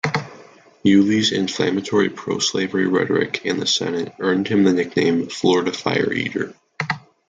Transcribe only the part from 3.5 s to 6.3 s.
the Senate earned him the nickname "Florida Fire